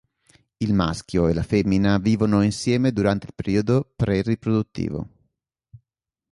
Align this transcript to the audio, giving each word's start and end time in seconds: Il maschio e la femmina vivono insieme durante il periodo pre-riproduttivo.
Il 0.57 0.73
maschio 0.73 1.27
e 1.27 1.33
la 1.35 1.43
femmina 1.43 1.99
vivono 1.99 2.41
insieme 2.41 2.91
durante 2.91 3.27
il 3.27 3.35
periodo 3.35 3.93
pre-riproduttivo. 3.95 5.07